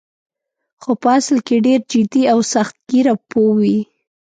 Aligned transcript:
خو 0.81 0.91
په 1.01 1.07
اصل 1.17 1.37
کې 1.47 1.55
ډېر 1.65 1.79
جدي 1.91 2.23
او 2.33 2.39
سخت 2.53 2.75
ګیره 2.89 3.13
پوه 3.29 3.51
وې. 3.59 3.79